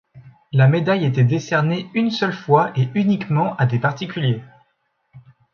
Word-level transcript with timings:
La 0.51 0.67
médaille 0.67 1.05
était 1.05 1.23
décernée 1.23 1.87
une 1.93 2.09
seule 2.09 2.33
fois 2.33 2.71
et 2.75 2.89
uniquement 2.95 3.55
à 3.57 3.67
des 3.67 3.77
particuliers. 3.77 4.41